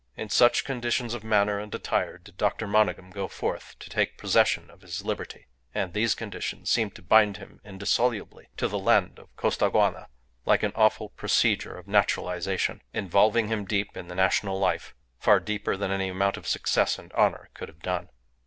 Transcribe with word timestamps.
In 0.17 0.29
such 0.29 0.65
conditions 0.65 1.13
of 1.13 1.23
manner 1.23 1.59
and 1.59 1.75
attire 1.75 2.17
did 2.17 2.35
Dr. 2.35 2.65
Monygham 2.65 3.11
go 3.11 3.27
forth 3.27 3.75
to 3.77 3.87
take 3.87 4.17
possession 4.17 4.71
of 4.71 4.81
his 4.81 5.05
liberty. 5.05 5.45
And 5.75 5.93
these 5.93 6.15
conditions 6.15 6.71
seemed 6.71 6.95
to 6.95 7.03
bind 7.03 7.37
him 7.37 7.61
indissolubly 7.63 8.47
to 8.57 8.67
the 8.67 8.79
land 8.79 9.19
of 9.19 9.35
Costaguana 9.35 10.07
like 10.43 10.63
an 10.63 10.71
awful 10.73 11.09
procedure 11.09 11.77
of 11.77 11.87
naturalization, 11.87 12.81
involving 12.91 13.47
him 13.49 13.63
deep 13.63 13.95
in 13.95 14.07
the 14.07 14.15
national 14.15 14.57
life, 14.57 14.95
far 15.19 15.39
deeper 15.39 15.77
than 15.77 15.91
any 15.91 16.09
amount 16.09 16.35
of 16.35 16.47
success 16.47 16.97
and 16.97 17.13
honour 17.13 17.51
could 17.53 17.67
have 17.67 17.83
done. 17.83 18.09